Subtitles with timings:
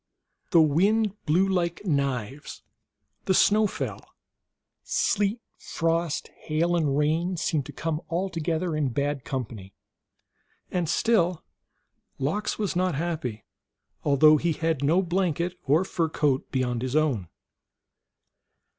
[0.49, 2.63] The wind blew like knives;
[3.25, 4.01] the snow fell;
[4.81, 9.75] sleet, frost, hail, and rain seemed to come all together in bad company,
[10.71, 11.43] and still
[12.17, 13.45] Lox was not happy,
[14.03, 17.27] although he had no blanket or fur coat beyond his own.